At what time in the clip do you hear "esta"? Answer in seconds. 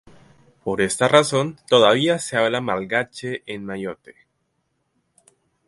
0.81-1.07